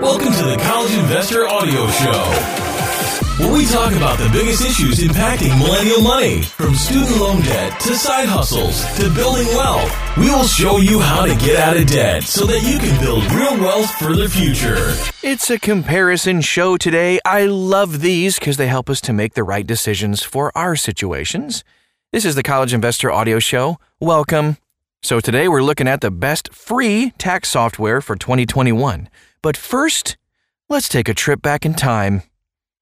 Welcome 0.00 0.32
to 0.32 0.44
the 0.44 0.56
College 0.62 0.94
Investor 0.94 1.48
Audio 1.48 1.88
Show 1.88 2.68
where 3.38 3.52
we 3.52 3.64
talk 3.66 3.92
about 3.92 4.18
the 4.18 4.28
biggest 4.30 4.64
issues 4.64 4.98
impacting 4.98 5.56
millennial 5.58 6.02
money, 6.02 6.42
from 6.42 6.74
student 6.74 7.20
loan 7.20 7.40
debt 7.42 7.78
to 7.80 7.94
side 7.94 8.28
hustles 8.28 8.84
to 8.96 9.08
building 9.14 9.46
wealth. 9.48 9.92
We 10.16 10.28
will 10.28 10.46
show 10.46 10.78
you 10.78 10.98
how 10.98 11.24
to 11.24 11.36
get 11.36 11.56
out 11.56 11.76
of 11.76 11.86
debt 11.86 12.24
so 12.24 12.46
that 12.46 12.62
you 12.62 12.80
can 12.80 13.00
build 13.00 13.24
real 13.30 13.56
wealth 13.60 13.90
for 13.92 14.16
the 14.16 14.28
future. 14.28 14.92
It's 15.22 15.50
a 15.50 15.58
comparison 15.58 16.40
show 16.40 16.76
today. 16.76 17.20
I 17.24 17.46
love 17.46 18.00
these 18.00 18.40
because 18.40 18.56
they 18.56 18.66
help 18.66 18.90
us 18.90 19.00
to 19.02 19.12
make 19.12 19.34
the 19.34 19.44
right 19.44 19.66
decisions 19.66 20.24
for 20.24 20.50
our 20.56 20.74
situations. 20.74 21.62
This 22.10 22.24
is 22.24 22.34
the 22.34 22.42
College 22.42 22.74
Investor 22.74 23.12
Audio 23.12 23.38
Show. 23.38 23.78
Welcome. 24.00 24.56
So, 25.00 25.20
today 25.20 25.46
we're 25.46 25.62
looking 25.62 25.86
at 25.86 26.00
the 26.00 26.10
best 26.10 26.52
free 26.52 27.12
tax 27.18 27.48
software 27.50 28.00
for 28.00 28.16
2021. 28.16 29.08
But 29.42 29.56
first, 29.56 30.16
let's 30.68 30.88
take 30.88 31.08
a 31.08 31.14
trip 31.14 31.42
back 31.42 31.64
in 31.64 31.74
time. 31.74 32.22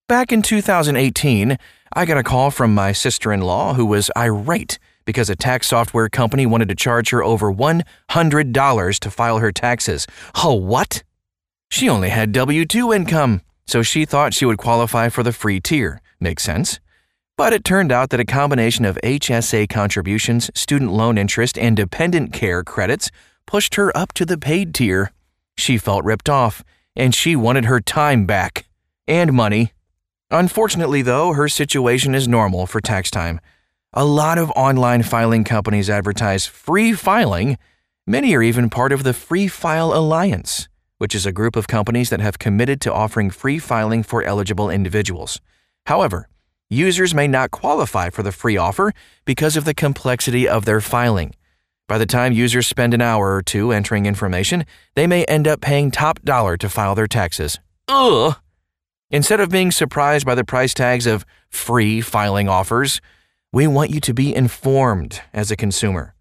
Back 0.09 0.33
in 0.33 0.41
2018, 0.43 1.59
I 1.93 2.05
got 2.05 2.19
a 2.19 2.23
call 2.23 2.51
from 2.51 2.75
my 2.75 2.93
sister 2.93 3.33
in 3.33 3.41
law 3.41 3.75
who 3.75 3.85
was 3.85 4.11
irate 4.17 4.79
because 5.05 5.31
a 5.31 5.37
tax 5.37 5.69
software 5.69 6.09
company 6.09 6.47
wanted 6.47 6.69
to 6.69 6.75
charge 6.75 7.11
her 7.11 7.23
over 7.23 7.53
$100 7.53 8.99
to 9.01 9.11
file 9.11 9.39
her 9.39 9.53
taxes. 9.53 10.07
Oh, 10.45 10.55
what? 10.55 11.03
She 11.71 11.89
only 11.89 12.09
had 12.09 12.33
W 12.33 12.65
2 12.65 12.93
income, 12.93 13.43
so 13.67 13.83
she 13.83 14.05
thought 14.05 14.35
she 14.35 14.45
would 14.45 14.59
qualify 14.59 15.09
for 15.09 15.23
the 15.23 15.33
free 15.33 15.61
tier. 15.61 16.01
Makes 16.21 16.45
sense. 16.45 16.81
But 17.37 17.53
it 17.53 17.65
turned 17.65 17.93
out 17.93 18.11
that 18.11 18.21
a 18.21 18.25
combination 18.25 18.85
of 18.85 18.99
HSA 19.03 19.69
contributions, 19.69 20.51
student 20.55 20.93
loan 20.93 21.19
interest, 21.19 21.59
and 21.59 21.77
dependent 21.77 22.33
care 22.33 22.65
credits 22.65 23.11
pushed 23.47 23.75
her 23.75 23.97
up 23.97 24.13
to 24.15 24.25
the 24.25 24.39
paid 24.39 24.75
tier. 24.75 25.13
She 25.57 25.79
felt 25.79 26.05
ripped 26.05 26.29
off, 26.29 26.63
and 26.95 27.15
she 27.15 27.37
wanted 27.37 27.65
her 27.65 27.81
time 27.81 28.27
back 28.27 28.67
and 29.07 29.33
money. 29.33 29.73
Unfortunately, 30.31 31.03
though, 31.03 31.33
her 31.33 31.49
situation 31.49 32.15
is 32.15 32.27
normal 32.27 32.67
for 32.67 32.81
tax 32.81 33.11
time. 33.11 33.41
A 33.93 34.05
lot 34.05 34.39
of 34.39 34.51
online 34.51 35.03
filing 35.03 35.45
companies 35.45 35.89
advertise 35.89 36.47
free 36.47 36.93
filing. 36.93 37.57
Many 38.07 38.35
are 38.35 38.43
even 38.43 38.69
part 38.69 38.93
of 38.93 39.05
the 39.05 39.15
Free 39.15 39.49
File 39.49 39.93
Alliance, 39.95 40.69
which 40.99 41.15
is 41.15 41.27
a 41.27 41.33
group 41.33 41.57
of 41.57 41.69
companies 41.69 42.11
that 42.11 42.21
have 42.21 42.39
committed 42.39 42.81
to 42.83 42.93
offering 42.93 43.31
free 43.31 43.59
filing 43.59 44.03
for 44.03 44.23
eligible 44.23 44.69
individuals. 44.69 45.41
However, 45.87 46.29
users 46.69 47.15
may 47.15 47.27
not 47.27 47.51
qualify 47.51 48.11
for 48.11 48.23
the 48.23 48.33
free 48.33 48.57
offer 48.57 48.93
because 49.25 49.57
of 49.57 49.65
the 49.65 49.75
complexity 49.75 50.49
of 50.49 50.65
their 50.65 50.81
filing. 50.81 51.35
By 51.89 51.99
the 51.99 52.07
time 52.07 52.33
users 52.33 52.67
spend 52.67 52.95
an 52.95 53.01
hour 53.01 53.37
or 53.37 53.43
two 53.43 53.71
entering 53.71 54.07
information, 54.07 54.67
they 54.95 55.07
may 55.07 55.25
end 55.27 55.47
up 55.47 55.61
paying 55.61 55.93
top 55.93 56.21
dollar 56.23 56.57
to 56.57 56.69
file 56.69 56.97
their 56.97 57.07
taxes. 57.07 57.61
Ugh! 57.87 58.35
Instead 59.11 59.39
of 59.39 59.51
being 59.51 59.71
surprised 59.71 60.27
by 60.27 60.35
the 60.35 60.45
price 60.45 60.75
tags 60.75 61.07
of 61.07 61.25
free 61.49 62.01
filing 62.01 62.49
offers, 62.49 63.01
we 63.53 63.69
want 63.69 63.91
you 63.91 64.01
to 64.01 64.13
be 64.13 64.35
informed 64.35 65.23
as 65.33 65.53
a 65.53 65.57
consumer. 65.57 66.15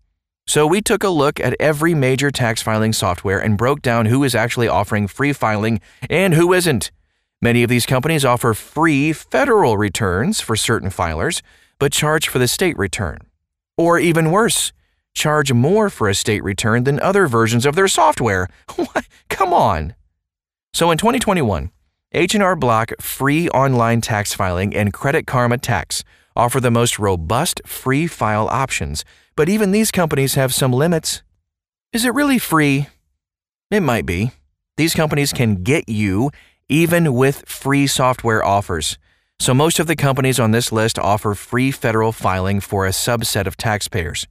So 0.46 0.68
we 0.68 0.82
took 0.82 1.04
a 1.04 1.10
look 1.10 1.40
at 1.40 1.56
every 1.60 1.96
major 1.96 2.30
tax 2.30 2.62
filing 2.62 2.94
software 2.94 3.40
and 3.40 3.58
broke 3.58 3.82
down 3.82 4.06
who 4.06 4.24
is 4.24 4.36
actually 4.36 4.68
offering 4.68 5.08
free 5.08 5.34
filing 5.34 5.82
and 6.08 6.36
who 6.36 6.54
isn't. 6.54 6.92
Many 7.42 7.64
of 7.64 7.70
these 7.70 7.88
companies 7.88 8.24
offer 8.24 8.54
free 8.54 9.12
federal 9.12 9.78
returns 9.78 10.42
for 10.42 10.56
certain 10.56 10.90
filers, 10.90 11.42
but 11.80 11.92
charge 11.92 12.28
for 12.28 12.38
the 12.38 12.48
state 12.48 12.78
return. 12.78 13.18
Or 13.76 13.98
even 13.98 14.30
worse, 14.30 14.72
charge 15.16 15.52
more 15.52 15.90
for 15.90 16.08
a 16.08 16.14
state 16.14 16.44
return 16.44 16.84
than 16.84 17.00
other 17.00 17.26
versions 17.26 17.66
of 17.66 17.76
their 17.76 17.88
software. 17.88 18.48
Come 19.30 19.54
on. 19.54 19.96
So 20.74 20.92
in 20.92 20.98
2021, 20.98 21.72
H&R 22.12 22.56
Block 22.56 22.92
free 23.02 23.50
online 23.50 24.02
tax 24.02 24.34
filing 24.34 24.76
and 24.76 24.94
Credit 24.94 25.26
Karma 25.26 25.58
Tax 25.58 26.04
offer 26.36 26.60
the 26.60 26.70
most 26.70 27.00
robust 27.00 27.62
free 27.66 28.08
file 28.08 28.48
options, 28.50 29.04
but 29.36 29.50
even 29.50 29.72
these 29.72 29.90
companies 29.90 30.36
have 30.36 30.54
some 30.54 30.72
limits. 30.72 31.24
Is 31.94 32.06
it 32.06 32.14
really 32.14 32.38
free? 32.38 32.88
It 33.72 33.82
might 33.82 34.06
be. 34.06 34.32
These 34.78 34.94
companies 34.94 35.32
can 35.32 35.64
get 35.64 35.88
you 35.88 36.32
even 36.68 37.14
with 37.14 37.48
free 37.48 37.88
software 37.88 38.44
offers. 38.44 38.98
So 39.40 39.54
most 39.54 39.80
of 39.80 39.88
the 39.88 39.96
companies 39.96 40.40
on 40.40 40.52
this 40.52 40.72
list 40.72 41.00
offer 41.00 41.36
free 41.36 41.72
federal 41.72 42.12
filing 42.12 42.60
for 42.60 42.86
a 42.86 42.92
subset 42.92 43.48
of 43.48 43.58
taxpayers. 43.58 44.28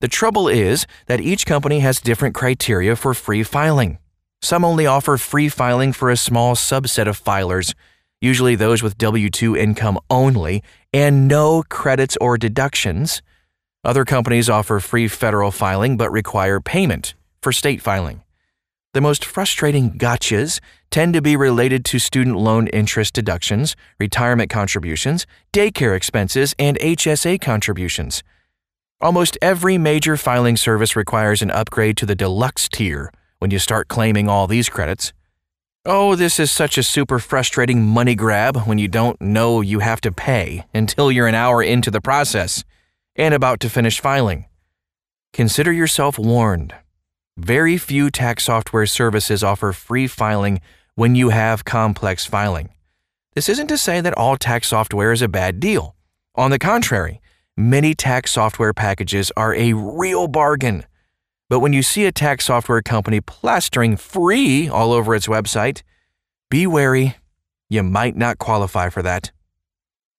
The 0.00 0.08
trouble 0.08 0.46
is 0.46 0.86
that 1.06 1.20
each 1.20 1.44
company 1.44 1.80
has 1.80 2.00
different 2.00 2.34
criteria 2.34 2.94
for 2.94 3.14
free 3.14 3.42
filing. 3.42 3.98
Some 4.40 4.64
only 4.64 4.86
offer 4.86 5.16
free 5.16 5.48
filing 5.48 5.92
for 5.92 6.08
a 6.08 6.16
small 6.16 6.54
subset 6.54 7.08
of 7.08 7.22
filers, 7.22 7.74
usually 8.20 8.54
those 8.54 8.80
with 8.80 8.96
W 8.98 9.28
2 9.28 9.56
income 9.56 9.98
only, 10.08 10.62
and 10.92 11.26
no 11.26 11.64
credits 11.68 12.16
or 12.20 12.38
deductions. 12.38 13.22
Other 13.82 14.04
companies 14.04 14.48
offer 14.48 14.78
free 14.78 15.08
federal 15.08 15.50
filing 15.50 15.96
but 15.96 16.12
require 16.12 16.60
payment 16.60 17.14
for 17.42 17.50
state 17.50 17.82
filing. 17.82 18.22
The 18.94 19.00
most 19.00 19.24
frustrating 19.24 19.98
gotchas 19.98 20.60
tend 20.90 21.12
to 21.14 21.22
be 21.22 21.36
related 21.36 21.84
to 21.86 21.98
student 21.98 22.36
loan 22.36 22.68
interest 22.68 23.14
deductions, 23.14 23.74
retirement 23.98 24.48
contributions, 24.48 25.26
daycare 25.52 25.96
expenses, 25.96 26.54
and 26.56 26.78
HSA 26.78 27.40
contributions. 27.40 28.22
Almost 29.00 29.38
every 29.40 29.78
major 29.78 30.16
filing 30.16 30.56
service 30.56 30.96
requires 30.96 31.40
an 31.40 31.52
upgrade 31.52 31.96
to 31.98 32.06
the 32.06 32.16
deluxe 32.16 32.68
tier 32.68 33.12
when 33.38 33.52
you 33.52 33.60
start 33.60 33.86
claiming 33.86 34.28
all 34.28 34.48
these 34.48 34.68
credits. 34.68 35.12
Oh, 35.84 36.16
this 36.16 36.40
is 36.40 36.50
such 36.50 36.76
a 36.76 36.82
super 36.82 37.20
frustrating 37.20 37.86
money 37.86 38.16
grab 38.16 38.56
when 38.66 38.78
you 38.78 38.88
don't 38.88 39.20
know 39.20 39.60
you 39.60 39.78
have 39.78 40.00
to 40.00 40.10
pay 40.10 40.66
until 40.74 41.12
you're 41.12 41.28
an 41.28 41.36
hour 41.36 41.62
into 41.62 41.92
the 41.92 42.00
process 42.00 42.64
and 43.14 43.32
about 43.32 43.60
to 43.60 43.70
finish 43.70 44.00
filing. 44.00 44.46
Consider 45.32 45.72
yourself 45.72 46.18
warned. 46.18 46.74
Very 47.36 47.78
few 47.78 48.10
tax 48.10 48.46
software 48.46 48.86
services 48.86 49.44
offer 49.44 49.72
free 49.72 50.08
filing 50.08 50.60
when 50.96 51.14
you 51.14 51.28
have 51.28 51.64
complex 51.64 52.26
filing. 52.26 52.70
This 53.36 53.48
isn't 53.48 53.68
to 53.68 53.78
say 53.78 54.00
that 54.00 54.18
all 54.18 54.36
tax 54.36 54.66
software 54.66 55.12
is 55.12 55.22
a 55.22 55.28
bad 55.28 55.60
deal. 55.60 55.94
On 56.34 56.50
the 56.50 56.58
contrary, 56.58 57.20
many 57.58 57.94
tax 57.94 58.32
software 58.32 58.72
packages 58.72 59.30
are 59.36 59.54
a 59.54 59.72
real 59.72 60.28
bargain 60.28 60.84
but 61.48 61.60
when 61.60 61.72
you 61.72 61.82
see 61.82 62.04
a 62.04 62.12
tax 62.12 62.44
software 62.44 62.82
company 62.82 63.20
plastering 63.20 63.96
free 63.96 64.68
all 64.68 64.92
over 64.92 65.14
its 65.14 65.26
website, 65.26 65.82
be 66.50 66.66
wary. 66.66 67.16
You 67.70 67.82
might 67.82 68.16
not 68.16 68.38
qualify 68.38 68.90
for 68.90 69.02
that. 69.02 69.32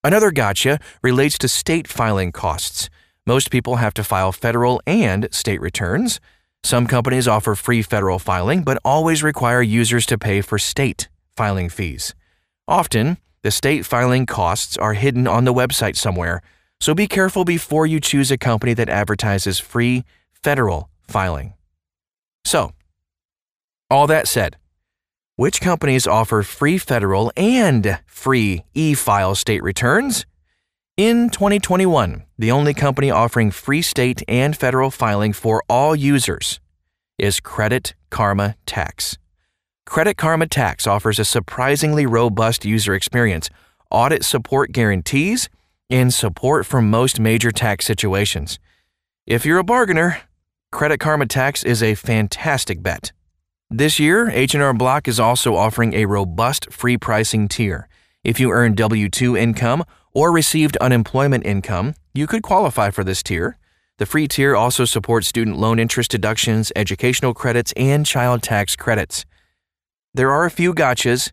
Another 0.04 0.32
gotcha 0.32 0.80
relates 1.04 1.38
to 1.40 1.48
state 1.48 1.88
filing 1.88 2.32
costs. 2.32 2.90
Most 3.28 3.52
people 3.52 3.76
have 3.76 3.94
to 3.96 4.04
file 4.04 4.32
federal 4.32 4.82
and 4.88 5.28
state 5.32 5.62
returns. 5.62 6.20
Some 6.64 6.88
companies 6.88 7.28
offer 7.28 7.54
free 7.54 7.84
federal 7.84 8.18
filing, 8.18 8.64
but 8.64 8.80
always 8.84 9.22
require 9.22 9.62
users 9.62 10.06
to 10.08 10.18
pay 10.18 10.42
for 10.42 10.58
state 10.58 11.10
filing 11.36 11.70
fees. 11.70 12.16
Often, 12.68 13.18
the 13.44 13.52
state 13.52 13.86
filing 13.86 14.26
costs 14.26 14.78
are 14.78 14.94
hidden 14.94 15.28
on 15.28 15.46
the 15.46 15.54
website 15.54 15.96
somewhere, 15.96 16.42
so 16.80 16.94
be 16.94 17.08
careful 17.08 17.46
before 17.46 17.86
you 17.86 18.00
choose 18.00 18.32
a 18.32 18.38
company 18.38 18.74
that 18.74 18.90
advertises 18.90 19.60
free 19.60 20.04
federal 20.32 20.90
filing. 21.08 21.54
So, 22.46 22.72
all 23.90 24.08
that 24.08 24.28
said, 24.28 24.58
which 25.36 25.62
companies 25.62 26.06
offer 26.06 26.44
free 26.44 26.78
federal 26.78 27.32
and 27.38 28.00
free 28.06 28.64
e 28.74 28.94
file 28.94 29.36
state 29.36 29.64
returns? 29.64 30.26
In 30.98 31.30
2021, 31.30 32.24
the 32.38 32.52
only 32.52 32.74
company 32.74 33.10
offering 33.10 33.52
free 33.52 33.82
state 33.82 34.22
and 34.28 34.54
federal 34.54 34.92
filing 34.92 35.32
for 35.32 35.64
all 35.70 35.96
users 35.96 36.60
is 37.18 37.40
Credit 37.40 37.94
Karma 38.10 38.56
Tax. 38.66 39.18
Credit 39.86 40.18
Karma 40.18 40.46
Tax 40.48 40.86
offers 40.86 41.20
a 41.20 41.26
surprisingly 41.26 42.06
robust 42.06 42.66
user 42.66 42.94
experience, 42.94 43.50
audit 43.90 44.26
support 44.26 44.72
guarantees, 44.74 45.50
and 45.90 46.14
support 46.14 46.66
for 46.66 46.82
most 46.82 47.20
major 47.20 47.52
tax 47.52 47.86
situations. 47.86 48.60
If 49.26 49.46
you're 49.46 49.60
a 49.60 49.64
bargainer, 49.64 50.22
Credit 50.72 51.00
Karma 51.00 51.26
Tax 51.26 51.64
is 51.64 51.82
a 51.82 51.96
fantastic 51.96 52.84
bet. 52.84 53.12
This 53.72 54.00
year, 54.00 54.30
H&R 54.30 54.74
Block 54.74 55.08
is 55.08 55.20
also 55.20 55.56
offering 55.56 55.94
a 55.94 56.06
robust 56.06 56.72
free 56.72 56.98
pricing 56.98 57.48
tier. 57.48 57.88
If 58.24 58.40
you 58.40 58.52
earn 58.52 58.76
W2 58.76 59.40
income 59.40 59.84
or 60.14 60.32
received 60.32 60.78
unemployment 60.78 61.46
income, 61.46 61.96
you 62.14 62.28
could 62.28 62.44
qualify 62.44 62.92
for 62.92 63.04
this 63.04 63.24
tier. 63.24 63.58
The 63.98 64.06
free 64.06 64.28
tier 64.28 64.56
also 64.56 64.86
supports 64.86 65.28
student 65.28 65.58
loan 65.58 65.78
interest 65.78 66.12
deductions, 66.12 66.72
educational 66.76 67.34
credits, 67.34 67.72
and 67.74 68.06
child 68.06 68.42
tax 68.42 68.76
credits. 68.76 69.26
There 70.14 70.32
are 70.32 70.46
a 70.46 70.52
few 70.52 70.74
gotchas, 70.74 71.32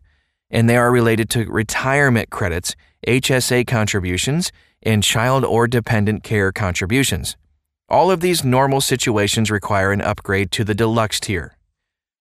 and 0.49 0.69
they 0.69 0.77
are 0.77 0.91
related 0.91 1.29
to 1.31 1.45
retirement 1.45 2.29
credits, 2.29 2.75
HSA 3.05 3.67
contributions, 3.67 4.51
and 4.81 5.03
child 5.03 5.43
or 5.43 5.67
dependent 5.67 6.23
care 6.23 6.51
contributions. 6.51 7.35
All 7.89 8.11
of 8.11 8.19
these 8.19 8.43
normal 8.43 8.81
situations 8.81 9.51
require 9.51 9.91
an 9.91 10.01
upgrade 10.01 10.51
to 10.51 10.63
the 10.63 10.75
deluxe 10.75 11.19
tier. 11.19 11.57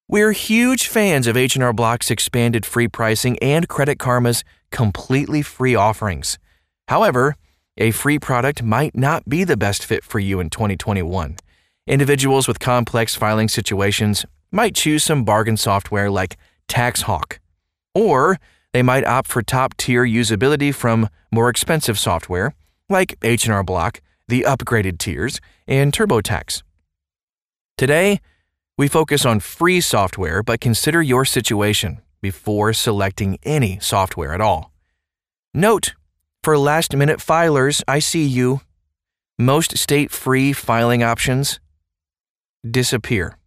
We're 0.09 0.33
huge 0.33 0.87
fans 0.87 1.27
of 1.27 1.37
H&R 1.37 1.73
Block's 1.73 2.11
expanded 2.11 2.65
free 2.65 2.87
pricing 2.87 3.39
and 3.41 3.69
Credit 3.69 3.99
Karma's 3.99 4.45
completely 4.71 5.43
free 5.43 5.75
offerings. 5.75 6.39
However, 6.87 7.35
a 7.77 7.91
free 7.91 8.19
product 8.19 8.63
might 8.63 8.97
not 8.97 9.29
be 9.29 9.43
the 9.43 9.57
best 9.57 9.85
fit 9.85 10.05
for 10.05 10.21
you 10.21 10.39
in 10.39 10.49
2021. 10.49 11.37
Individuals 11.89 12.47
with 12.47 12.61
complex 12.61 13.15
filing 13.15 13.49
situations 13.49 14.25
might 14.53 14.75
choose 14.75 15.03
some 15.03 15.25
bargain 15.25 15.57
software 15.57 16.11
like 16.11 16.37
TaxHawk, 16.69 17.39
or 17.95 18.39
they 18.77 18.83
might 18.83 19.07
opt 19.07 19.27
for 19.27 19.41
top-tier 19.41 20.05
usability 20.05 20.75
from 20.75 21.09
more 21.33 21.49
expensive 21.49 21.99
software 21.99 22.55
like 22.91 23.17
H&R 23.23 23.65
Block, 23.65 24.03
the 24.29 24.43
upgraded 24.43 24.99
tiers, 24.99 25.41
and 25.67 25.95
TurboTax. 25.95 26.63
Today, 27.79 28.21
we 28.77 28.87
focus 28.87 29.25
on 29.25 29.41
free 29.41 29.81
software, 29.81 30.43
but 30.43 30.61
consider 30.61 31.01
your 31.01 31.25
situation 31.25 32.03
before 32.21 32.75
selecting 32.75 33.39
any 33.45 33.79
software 33.81 34.35
at 34.35 34.43
all. 34.43 34.75
Note, 35.55 35.95
for 36.45 36.59
last 36.59 36.95
minute 36.95 37.21
filers, 37.21 37.83
I 37.89 37.99
see 37.99 38.27
you. 38.27 38.61
Most 39.39 39.79
state 39.79 40.11
free 40.11 40.53
filing 40.53 41.03
options 41.03 41.61
disappear 42.71 43.39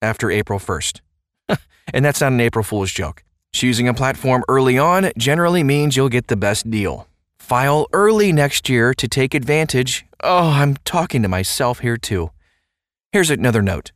after 0.00 0.30
April 0.30 0.58
1st. 0.58 1.02
and 1.92 2.02
that's 2.02 2.22
not 2.22 2.32
an 2.32 2.40
April 2.40 2.64
Fool's 2.64 2.92
joke. 2.92 3.24
Choosing 3.52 3.88
a 3.88 3.94
platform 3.94 4.44
early 4.48 4.78
on 4.78 5.10
generally 5.18 5.62
means 5.62 5.96
you'll 5.96 6.08
get 6.08 6.28
the 6.28 6.36
best 6.36 6.70
deal. 6.70 7.08
File 7.38 7.88
early 7.92 8.32
next 8.32 8.68
year 8.68 8.94
to 8.94 9.08
take 9.08 9.34
advantage. 9.34 10.06
Oh, 10.22 10.50
I'm 10.50 10.76
talking 10.84 11.22
to 11.22 11.28
myself 11.28 11.80
here 11.80 11.96
too. 11.96 12.30
Here's 13.12 13.30
another 13.30 13.60
note. 13.60 13.90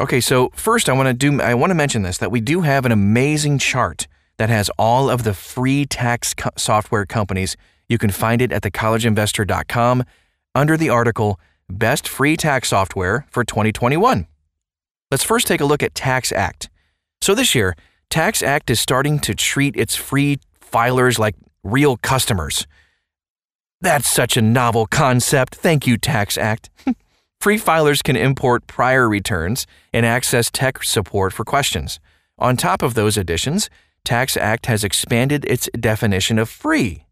Okay, 0.00 0.20
so 0.20 0.50
first 0.54 0.88
I 0.88 0.94
want 0.94 1.06
to 1.08 1.14
do 1.14 1.40
I 1.40 1.54
want 1.54 1.70
to 1.70 1.74
mention 1.74 2.02
this 2.02 2.18
that 2.18 2.32
we 2.32 2.40
do 2.40 2.62
have 2.62 2.84
an 2.84 2.92
amazing 2.92 3.58
chart 3.58 4.08
that 4.36 4.48
has 4.48 4.68
all 4.78 5.10
of 5.10 5.22
the 5.22 5.34
free 5.34 5.86
tax 5.86 6.34
co- 6.34 6.50
software 6.56 7.06
companies. 7.06 7.56
You 7.88 7.98
can 7.98 8.10
find 8.10 8.42
it 8.42 8.52
at 8.52 8.62
thecollegeinvestor.com 8.62 10.04
under 10.54 10.76
the 10.76 10.90
article 10.90 11.38
Best 11.70 12.08
Free 12.08 12.36
Tax 12.36 12.68
Software 12.68 13.26
for 13.30 13.44
2021. 13.44 14.26
Let's 15.10 15.24
first 15.24 15.46
take 15.46 15.60
a 15.60 15.64
look 15.64 15.82
at 15.82 15.94
TaxAct. 15.94 16.68
So 17.20 17.34
this 17.34 17.54
year, 17.54 17.76
TaxAct 18.10 18.70
is 18.70 18.80
starting 18.80 19.18
to 19.20 19.34
treat 19.34 19.76
its 19.76 19.94
free 19.94 20.38
filers 20.60 21.18
like 21.18 21.34
real 21.62 21.96
customers. 21.96 22.66
That's 23.80 24.08
such 24.08 24.36
a 24.36 24.42
novel 24.42 24.86
concept. 24.86 25.54
Thank 25.54 25.86
you, 25.86 25.98
TaxAct. 25.98 26.68
Free 27.40 27.58
filers 27.58 28.02
can 28.02 28.16
import 28.16 28.66
prior 28.66 29.08
returns 29.08 29.64
and 29.92 30.04
access 30.04 30.50
tech 30.50 30.82
support 30.82 31.32
for 31.32 31.44
questions. 31.44 32.00
On 32.36 32.56
top 32.56 32.82
of 32.82 32.94
those 32.94 33.16
additions, 33.16 33.70
TaxAct 34.04 34.66
has 34.66 34.82
expanded 34.82 35.44
its 35.44 35.68
definition 35.78 36.40
of 36.40 36.48
free. 36.48 37.04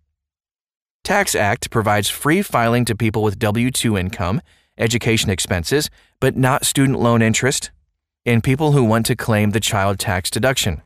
TaxAct 1.04 1.70
provides 1.70 2.08
free 2.08 2.42
filing 2.42 2.84
to 2.86 2.96
people 2.96 3.22
with 3.22 3.38
W 3.38 3.70
2 3.70 3.96
income, 3.96 4.42
education 4.76 5.30
expenses, 5.30 5.90
but 6.18 6.36
not 6.36 6.66
student 6.66 6.98
loan 6.98 7.22
interest, 7.22 7.70
and 8.24 8.42
people 8.42 8.72
who 8.72 8.82
want 8.82 9.06
to 9.06 9.14
claim 9.14 9.50
the 9.50 9.60
child 9.60 10.00
tax 10.00 10.28
deduction. 10.30 10.82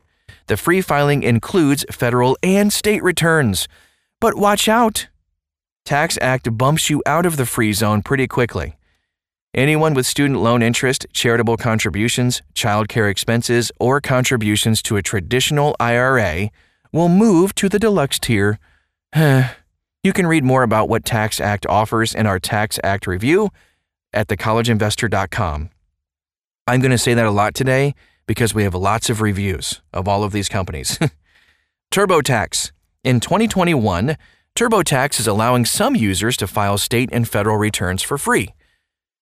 The 0.47 0.57
free 0.57 0.81
filing 0.81 1.23
includes 1.23 1.85
federal 1.91 2.37
and 2.43 2.71
state 2.71 3.03
returns. 3.03 3.67
But 4.19 4.35
watch 4.35 4.67
out! 4.67 5.07
Tax 5.85 6.17
Act 6.21 6.57
bumps 6.57 6.89
you 6.89 7.01
out 7.05 7.25
of 7.25 7.37
the 7.37 7.45
free 7.45 7.73
zone 7.73 8.01
pretty 8.01 8.27
quickly. 8.27 8.77
Anyone 9.53 9.93
with 9.93 10.05
student 10.05 10.39
loan 10.39 10.61
interest, 10.61 11.05
charitable 11.11 11.57
contributions, 11.57 12.41
childcare 12.53 13.09
expenses, 13.09 13.71
or 13.79 13.99
contributions 13.99 14.81
to 14.83 14.95
a 14.95 15.01
traditional 15.01 15.75
IRA 15.79 16.49
will 16.93 17.09
move 17.09 17.53
to 17.55 17.67
the 17.67 17.79
deluxe 17.79 18.19
tier. 18.19 18.59
you 19.15 20.13
can 20.13 20.27
read 20.27 20.43
more 20.43 20.63
about 20.63 20.87
what 20.87 21.03
Tax 21.03 21.41
Act 21.41 21.65
offers 21.65 22.15
in 22.15 22.27
our 22.27 22.39
Tax 22.39 22.79
Act 22.83 23.07
review 23.07 23.49
at 24.13 24.27
thecollegeinvestor.com. 24.27 25.69
I'm 26.67 26.79
going 26.79 26.91
to 26.91 26.97
say 26.97 27.13
that 27.13 27.25
a 27.25 27.31
lot 27.31 27.53
today 27.53 27.95
because 28.25 28.53
we 28.53 28.63
have 28.63 28.75
lots 28.75 29.09
of 29.09 29.21
reviews 29.21 29.81
of 29.93 30.07
all 30.07 30.23
of 30.23 30.31
these 30.31 30.49
companies. 30.49 30.97
TurboTax. 31.91 32.71
In 33.03 33.19
2021, 33.19 34.17
TurboTax 34.55 35.19
is 35.19 35.27
allowing 35.27 35.65
some 35.65 35.95
users 35.95 36.37
to 36.37 36.47
file 36.47 36.77
state 36.77 37.09
and 37.11 37.27
federal 37.27 37.57
returns 37.57 38.03
for 38.03 38.17
free. 38.17 38.53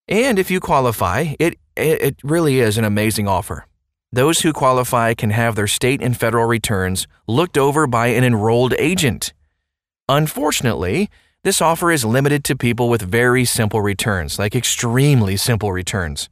And 0.08 0.38
if 0.38 0.50
you 0.50 0.60
qualify, 0.60 1.34
it, 1.38 1.58
it 1.76 2.16
really 2.22 2.60
is 2.60 2.78
an 2.78 2.84
amazing 2.84 3.28
offer. 3.28 3.66
Those 4.12 4.40
who 4.40 4.52
qualify 4.52 5.14
can 5.14 5.30
have 5.30 5.54
their 5.54 5.68
state 5.68 6.02
and 6.02 6.16
federal 6.16 6.46
returns 6.46 7.06
looked 7.28 7.56
over 7.56 7.86
by 7.86 8.08
an 8.08 8.24
enrolled 8.24 8.74
agent. 8.76 9.32
Unfortunately, 10.08 11.08
this 11.44 11.62
offer 11.62 11.92
is 11.92 12.04
limited 12.04 12.42
to 12.44 12.56
people 12.56 12.88
with 12.88 13.02
very 13.02 13.44
simple 13.44 13.80
returns, 13.80 14.36
like 14.36 14.56
extremely 14.56 15.36
simple 15.36 15.70
returns. 15.70 16.28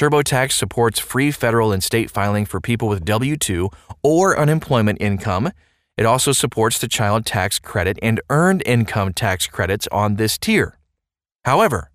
TurboTax 0.00 0.52
supports 0.52 0.98
free 0.98 1.30
federal 1.30 1.72
and 1.72 1.84
state 1.84 2.10
filing 2.10 2.46
for 2.46 2.58
people 2.58 2.88
with 2.88 3.04
W 3.04 3.36
2 3.36 3.68
or 4.02 4.38
unemployment 4.38 4.96
income. 4.98 5.52
It 5.98 6.06
also 6.06 6.32
supports 6.32 6.78
the 6.78 6.88
child 6.88 7.26
tax 7.26 7.58
credit 7.58 7.98
and 8.00 8.18
earned 8.30 8.62
income 8.64 9.12
tax 9.12 9.46
credits 9.46 9.86
on 9.92 10.16
this 10.16 10.38
tier. 10.38 10.78
However, 11.44 11.90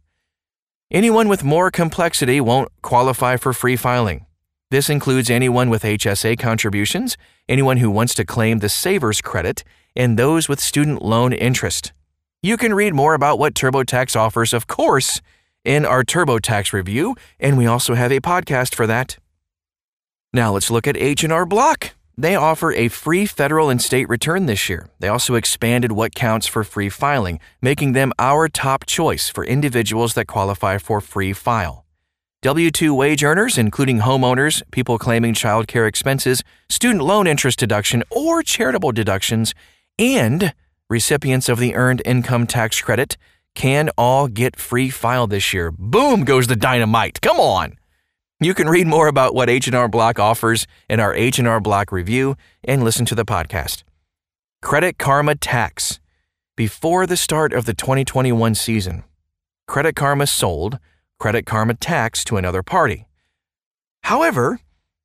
Anyone 0.91 1.27
with 1.27 1.43
more 1.43 1.71
complexity 1.71 2.39
won't 2.39 2.69
qualify 2.83 3.37
for 3.37 3.53
free 3.53 3.75
filing. 3.75 4.27
This 4.69 4.87
includes 4.87 5.31
anyone 5.31 5.71
with 5.71 5.81
HSA 5.81 6.37
contributions, 6.37 7.17
anyone 7.49 7.77
who 7.77 7.89
wants 7.89 8.13
to 8.13 8.23
claim 8.23 8.59
the 8.59 8.69
Savers 8.69 9.19
credit, 9.19 9.63
and 9.95 10.17
those 10.17 10.47
with 10.47 10.59
student 10.59 11.01
loan 11.01 11.33
interest. 11.33 11.91
You 12.43 12.55
can 12.55 12.75
read 12.75 12.93
more 12.93 13.15
about 13.15 13.39
what 13.39 13.55
TurboTax 13.55 14.15
offers, 14.15 14.53
of 14.53 14.67
course, 14.67 15.21
in 15.65 15.85
our 15.85 16.03
TurboTax 16.03 16.71
review, 16.73 17.15
and 17.39 17.57
we 17.57 17.65
also 17.65 17.95
have 17.95 18.11
a 18.11 18.19
podcast 18.19 18.75
for 18.75 18.87
that. 18.87 19.17
Now 20.31 20.53
let's 20.53 20.71
look 20.71 20.87
at 20.87 20.97
H&R 20.97 21.45
Block. 21.45 21.91
They 22.17 22.35
offer 22.35 22.71
a 22.71 22.87
free 22.87 23.25
federal 23.25 23.69
and 23.69 23.81
state 23.81 24.07
return 24.07 24.45
this 24.45 24.69
year. 24.69 24.87
They 24.99 25.09
also 25.09 25.35
expanded 25.35 25.91
what 25.91 26.15
counts 26.15 26.47
for 26.47 26.63
free 26.63 26.89
filing, 26.89 27.39
making 27.61 27.91
them 27.91 28.13
our 28.17 28.47
top 28.47 28.85
choice 28.85 29.29
for 29.29 29.43
individuals 29.43 30.13
that 30.13 30.27
qualify 30.27 30.77
for 30.77 31.01
free 31.01 31.33
file. 31.33 31.85
W 32.41 32.69
2 32.69 32.93
wage 32.93 33.23
earners, 33.23 33.57
including 33.57 33.99
homeowners, 33.99 34.61
people 34.71 34.97
claiming 34.97 35.33
child 35.33 35.67
care 35.67 35.87
expenses, 35.87 36.43
student 36.69 37.03
loan 37.03 37.27
interest 37.27 37.59
deduction, 37.59 38.03
or 38.09 38.43
charitable 38.43 38.91
deductions, 38.91 39.55
and 39.97 40.53
recipients 40.89 41.49
of 41.49 41.57
the 41.59 41.75
Earned 41.75 42.01
Income 42.05 42.47
Tax 42.47 42.79
Credit, 42.79 43.17
can 43.55 43.89
all 43.97 44.27
get 44.27 44.59
free 44.59 44.89
file 44.89 45.27
this 45.27 45.53
year. 45.53 45.71
Boom 45.71 46.23
goes 46.23 46.47
the 46.47 46.55
dynamite. 46.55 47.19
Come 47.21 47.39
on. 47.39 47.77
You 48.39 48.53
can 48.53 48.67
read 48.67 48.85
more 48.85 49.07
about 49.07 49.33
what 49.33 49.49
H&R 49.49 49.87
Block 49.87 50.19
offers 50.19 50.67
in 50.89 50.99
our 50.99 51.15
H&R 51.15 51.59
Block 51.61 51.91
review 51.91 52.35
and 52.63 52.83
listen 52.83 53.05
to 53.05 53.15
the 53.15 53.25
podcast. 53.25 53.83
Credit 54.61 54.97
Karma 54.97 55.35
Tax. 55.35 55.99
Before 56.57 57.05
the 57.05 57.17
start 57.17 57.53
of 57.53 57.65
the 57.65 57.73
2021 57.73 58.55
season, 58.55 59.03
Credit 59.67 59.95
Karma 59.95 60.27
sold 60.27 60.79
Credit 61.17 61.45
Karma 61.45 61.73
Tax 61.75 62.23
to 62.25 62.37
another 62.37 62.61
party. 62.61 63.07
However, 64.03 64.59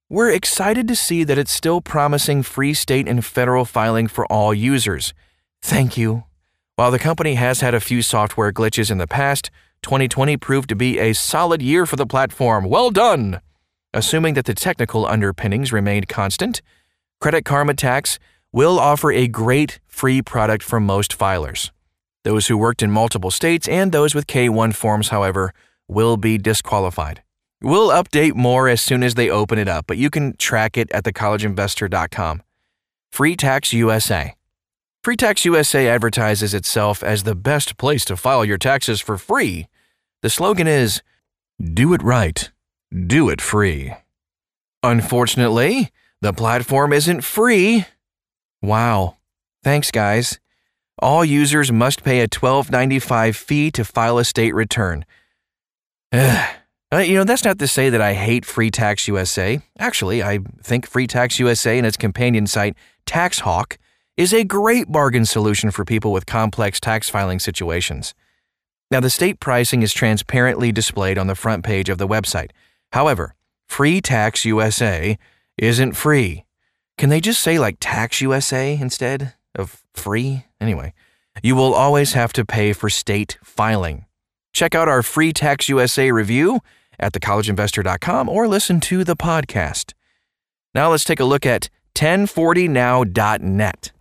we're 0.09 0.31
excited 0.31 0.89
to 0.89 0.97
see 0.97 1.23
that 1.25 1.39
it's 1.39 1.53
still 1.53 1.81
promising 1.81 2.43
free 2.43 2.75
state 2.75 3.07
and 3.07 3.25
federal 3.25 3.65
filing 3.65 4.09
for 4.09 4.27
all 4.27 4.53
users. 4.53 5.15
Thank 5.63 5.97
you. 5.97 6.25
While 6.81 6.91
the 6.91 6.99
company 6.99 7.35
has 7.35 7.61
had 7.61 7.75
a 7.75 7.79
few 7.79 8.01
software 8.01 8.51
glitches 8.55 8.91
in 8.91 8.97
the 8.97 9.07
past, 9.07 9.51
2020 9.83 10.39
proved 10.39 10.71
to 10.71 10.75
be 10.75 10.99
a 10.99 11.13
solid 11.13 11.61
year 11.61 11.85
for 11.85 11.97
the 11.97 12.07
platform. 12.07 12.65
Well 12.65 12.91
done! 12.91 13.43
Assuming 13.93 14.33
that 14.33 14.47
the 14.47 14.55
technical 14.55 15.05
underpinnings 15.05 15.75
remained 15.75 16.09
constant, 16.09 16.63
Credit 17.21 17.45
Karma 17.45 17.75
Tax 17.75 18.19
will 18.51 18.81
offer 18.81 19.13
a 19.13 19.29
great 19.29 19.79
free 19.87 20.23
product 20.23 20.65
for 20.65 20.81
most 20.81 21.19
filers. 21.19 21.71
Those 22.25 22.47
who 22.47 22.57
worked 22.57 22.83
in 22.83 22.91
multiple 22.91 23.31
states 23.31 23.69
and 23.69 23.93
those 23.93 24.15
with 24.15 24.27
K 24.27 24.49
1 24.49 24.73
forms, 24.73 25.11
however, 25.11 25.53
will 25.87 26.17
be 26.17 26.39
disqualified. 26.39 27.23
We'll 27.61 27.91
update 27.91 28.37
more 28.37 28.69
as 28.69 28.81
soon 28.81 29.03
as 29.03 29.17
they 29.17 29.29
open 29.29 29.59
it 29.59 29.69
up, 29.69 29.87
but 29.87 29.99
you 29.99 30.09
can 30.09 30.35
track 30.39 30.79
it 30.79 30.91
at 30.93 31.05
thecollegeinvestor.com. 31.05 32.43
Free 33.13 33.37
Tax 33.37 33.75
USA. 33.75 34.35
Free 35.03 35.17
Tax 35.17 35.47
USA 35.47 35.89
advertises 35.89 36.53
itself 36.53 37.03
as 37.03 37.23
the 37.23 37.35
best 37.35 37.79
place 37.79 38.05
to 38.05 38.19
file 38.19 38.45
your 38.45 38.59
taxes 38.59 39.01
for 39.01 39.17
free. 39.17 39.67
The 40.21 40.29
slogan 40.29 40.67
is 40.67 41.01
Do 41.59 41.95
it 41.95 42.03
right, 42.03 42.51
do 42.95 43.31
it 43.31 43.41
free. 43.41 43.95
Unfortunately, 44.83 45.91
the 46.21 46.35
platform 46.35 46.93
isn't 46.93 47.23
free. 47.23 47.87
Wow. 48.61 49.17
Thanks, 49.65 49.91
guys. 49.91 50.39
All 50.99 51.25
users 51.25 51.73
must 51.73 52.05
pay 52.05 52.21
a 52.21 52.29
$12.95 52.29 53.35
fee 53.35 53.71
to 53.71 53.87
file 53.87 54.19
a 54.19 54.25
state 54.25 54.55
return. 54.55 55.07
Ugh. 56.13 56.49
Uh, 56.93 56.99
you 56.99 57.15
know, 57.15 57.23
that's 57.23 57.45
not 57.45 57.57
to 57.57 57.69
say 57.69 57.89
that 57.89 58.01
I 58.01 58.15
hate 58.15 58.45
Free 58.45 58.69
Tax 58.69 59.07
USA. 59.07 59.61
Actually, 59.79 60.25
I 60.25 60.41
think 60.61 60.89
Free 60.89 61.07
Tax 61.07 61.39
USA 61.39 61.79
and 61.79 61.87
its 61.87 61.97
companion 61.97 62.49
site, 62.49 62.75
TaxHawk, 63.07 63.77
is 64.21 64.35
a 64.35 64.45
great 64.45 64.93
bargain 64.93 65.25
solution 65.25 65.71
for 65.71 65.83
people 65.83 66.13
with 66.13 66.27
complex 66.27 66.79
tax 66.79 67.09
filing 67.09 67.39
situations. 67.39 68.15
Now, 68.91 69.01
the 69.01 69.09
state 69.09 69.41
pricing 69.41 69.83
is 69.83 69.95
transparently 69.95 70.73
displayed 70.73 71.17
on 71.17 71.27
the 71.27 71.35
front 71.35 71.65
page 71.65 71.89
of 71.89 71.97
the 71.97 72.07
website. 72.07 72.51
However, 72.93 73.35
Free 73.67 74.03
Tax 74.03 74.45
USA 74.45 75.17
isn't 75.57 75.95
free. 75.95 76.45
Can 76.99 77.09
they 77.09 77.23
just 77.23 77.41
say 77.41 77.59
like 77.59 77.79
Tax 77.81 78.21
USA 78.21 78.77
instead 78.79 79.33
of 79.55 79.83
free? 79.95 80.45
Anyway, 80.61 80.93
you 81.43 81.57
will 81.57 81.73
always 81.73 82.13
have 82.13 82.35
to 82.35 82.45
pay 82.45 82.75
for 82.75 82.91
state 82.91 83.39
filing. 83.43 84.05
Check 84.53 84.75
out 84.75 84.87
our 84.87 85.03
Free 85.03 85.33
Tax 85.33 85.71
USA 85.71 86.13
review 86.13 86.61
at 86.99 87.15
thecollegeinvestor.com 87.15 88.29
or 88.29 88.47
listen 88.47 88.81
to 88.81 89.03
the 89.03 89.17
podcast. 89.17 89.95
Now 90.75 90.91
let's 90.91 91.05
take 91.05 91.21
a 91.21 91.25
look 91.25 91.47
at 91.47 91.71
1040now.net. 91.95 93.93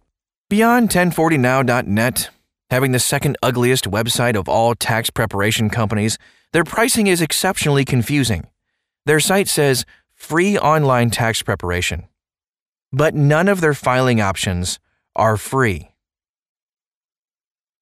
Beyond 0.49 0.89
1040now.net, 0.89 2.31
having 2.71 2.91
the 2.91 2.97
second 2.97 3.37
ugliest 3.43 3.85
website 3.85 4.35
of 4.35 4.49
all 4.49 4.73
tax 4.73 5.11
preparation 5.11 5.69
companies, 5.69 6.17
their 6.53 6.63
pricing 6.63 7.05
is 7.05 7.21
exceptionally 7.21 7.85
confusing. 7.85 8.47
Their 9.05 9.19
site 9.19 9.47
says 9.47 9.85
free 10.15 10.57
online 10.57 11.11
tax 11.11 11.43
preparation, 11.43 12.07
but 12.91 13.13
none 13.13 13.47
of 13.47 13.61
their 13.61 13.75
filing 13.75 14.21
options 14.21 14.79
are 15.15 15.37
free. 15.37 15.91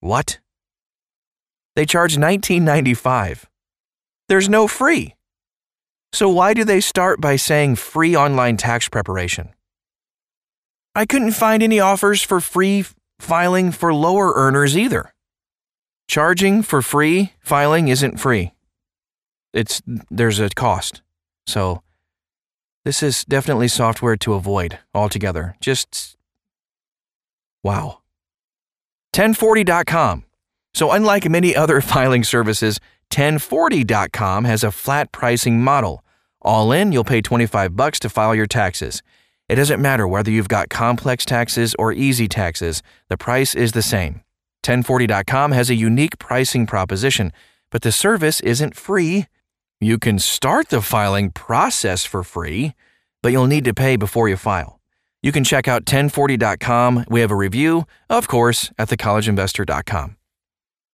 What? 0.02 0.40
They 1.78 1.86
charge 1.86 2.18
$19.95. 2.18 3.46
There's 4.28 4.50
no 4.50 4.68
free. 4.68 5.16
So 6.12 6.28
why 6.28 6.54
do 6.54 6.66
they 6.66 6.82
start 6.82 7.22
by 7.22 7.38
saying 7.38 7.78
free 7.78 8.14
online 8.14 8.58
tax 8.58 8.90
preparation? 8.90 9.54
I 10.98 11.06
couldn't 11.06 11.34
find 11.34 11.62
any 11.62 11.80
offers 11.80 12.24
for 12.24 12.42
free 12.42 12.84
filing 13.20 13.72
for 13.72 13.94
lower 13.94 14.34
earners 14.34 14.76
either. 14.76 15.14
Charging 16.08 16.64
for 16.64 16.82
free 16.82 17.34
filing 17.40 17.88
isn't 17.88 18.18
free. 18.18 18.54
It's 19.54 19.80
there's 20.10 20.40
a 20.40 20.50
cost. 20.50 21.04
So 21.46 21.84
this 22.84 23.04
is 23.04 23.24
definitely 23.26 23.68
software 23.68 24.18
to 24.18 24.34
avoid 24.34 24.80
altogether. 24.96 25.56
Just 25.62 26.18
wow. 27.64 28.00
1040.com. 29.14 30.24
So 30.74 30.90
unlike 30.90 31.30
many 31.30 31.56
other 31.56 31.80
filing 31.94 32.24
services, 32.24 32.80
1040.com 33.12 34.46
has 34.46 34.64
a 34.64 34.72
flat 34.72 35.12
pricing 35.12 35.62
model. 35.62 36.04
All 36.42 36.72
in, 36.72 36.92
you'll 36.92 37.04
pay 37.04 37.22
25 37.22 37.76
bucks 37.76 38.00
to 38.00 38.10
file 38.10 38.34
your 38.34 38.48
taxes. 38.48 39.04
It 39.50 39.56
doesn't 39.56 39.82
matter 39.82 40.08
whether 40.08 40.30
you've 40.30 40.50
got 40.50 40.70
complex 40.70 41.24
taxes 41.24 41.74
or 41.80 41.94
easy 41.94 42.28
taxes, 42.28 42.84
the 43.08 43.18
price 43.18 43.56
is 43.56 43.72
the 43.72 43.82
same. 43.82 44.22
1040.com 44.64 45.54
has 45.54 45.70
a 45.70 45.76
unique 45.76 46.20
pricing 46.20 46.66
proposition, 46.66 47.32
but 47.72 47.82
the 47.82 47.92
service 47.92 48.42
isn't 48.42 48.76
free. 48.76 49.28
You 49.80 49.98
can 49.98 50.20
start 50.20 50.70
the 50.70 50.82
filing 50.82 51.32
process 51.32 52.04
for 52.04 52.24
free, 52.24 52.74
but 53.24 53.32
you'll 53.32 53.48
need 53.48 53.64
to 53.66 53.74
pay 53.74 53.96
before 53.96 54.28
you 54.28 54.36
file. 54.36 54.82
You 55.24 55.32
can 55.32 55.44
check 55.44 55.68
out 55.68 55.86
1040.com. 55.86 57.06
We 57.10 57.22
have 57.22 57.32
a 57.32 57.36
review, 57.36 57.86
of 58.10 58.28
course, 58.28 58.72
at 58.78 58.90
thecollegeinvestor.com. 58.90 60.18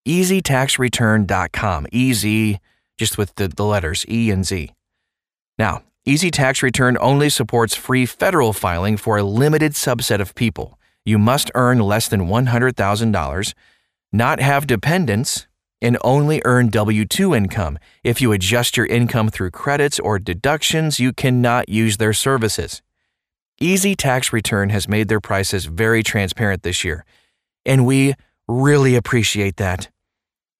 EasyTaxReturn.com. 0.07 1.87
Easy, 1.91 2.59
just 2.97 3.17
with 3.17 3.35
the, 3.35 3.47
the 3.47 3.65
letters 3.65 4.05
E 4.07 4.29
and 4.29 4.45
Z. 4.45 4.71
Now, 5.57 5.83
Easy 6.05 6.29
Tax 6.29 6.61
Return 6.61 6.97
only 6.99 7.29
supports 7.29 7.75
free 7.75 8.05
federal 8.05 8.51
filing 8.51 8.97
for 8.97 9.15
a 9.15 9.23
limited 9.23 9.71
subset 9.71 10.19
of 10.19 10.35
people. 10.35 10.77
You 11.05 11.17
must 11.17 11.49
earn 11.55 11.79
less 11.79 12.09
than 12.09 12.27
$100,000, 12.27 13.53
not 14.11 14.41
have 14.41 14.67
dependents, 14.67 15.47
and 15.81 15.97
only 16.03 16.41
earn 16.43 16.67
W 16.67 17.05
2 17.05 17.33
income. 17.33 17.79
If 18.03 18.19
you 18.19 18.33
adjust 18.33 18.75
your 18.75 18.85
income 18.85 19.29
through 19.29 19.51
credits 19.51 19.97
or 19.97 20.19
deductions, 20.19 20.99
you 20.99 21.13
cannot 21.13 21.69
use 21.69 21.95
their 21.95 22.13
services. 22.13 22.81
Easy 23.61 23.95
Tax 23.95 24.33
Return 24.33 24.71
has 24.71 24.89
made 24.89 25.07
their 25.07 25.21
prices 25.21 25.65
very 25.67 26.03
transparent 26.03 26.63
this 26.63 26.83
year, 26.83 27.05
and 27.65 27.85
we 27.85 28.15
really 28.45 28.97
appreciate 28.97 29.55
that. 29.55 29.89